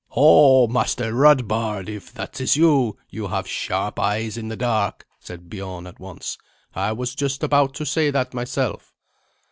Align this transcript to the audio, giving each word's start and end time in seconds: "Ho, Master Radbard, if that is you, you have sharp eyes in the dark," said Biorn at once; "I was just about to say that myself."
"Ho, 0.07 0.65
Master 0.65 1.13
Radbard, 1.13 1.87
if 1.87 2.11
that 2.13 2.41
is 2.41 2.57
you, 2.57 2.97
you 3.11 3.27
have 3.27 3.47
sharp 3.47 3.99
eyes 3.99 4.35
in 4.35 4.47
the 4.47 4.55
dark," 4.57 5.05
said 5.19 5.47
Biorn 5.47 5.85
at 5.85 5.99
once; 5.99 6.39
"I 6.73 6.91
was 6.91 7.13
just 7.13 7.43
about 7.43 7.75
to 7.75 7.85
say 7.85 8.09
that 8.09 8.33
myself." 8.33 8.95